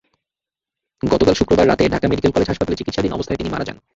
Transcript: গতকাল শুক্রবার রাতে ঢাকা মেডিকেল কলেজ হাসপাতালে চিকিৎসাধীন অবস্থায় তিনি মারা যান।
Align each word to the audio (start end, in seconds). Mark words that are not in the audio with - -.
গতকাল 1.03 1.33
শুক্রবার 1.33 1.65
রাতে 1.67 1.83
ঢাকা 1.89 2.05
মেডিকেল 2.07 2.31
কলেজ 2.31 2.47
হাসপাতালে 2.49 2.79
চিকিৎসাধীন 2.79 3.11
অবস্থায় 3.13 3.39
তিনি 3.39 3.49
মারা 3.49 3.65
যান। 3.67 3.77